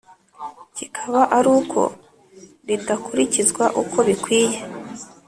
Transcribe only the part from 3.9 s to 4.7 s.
bikwiye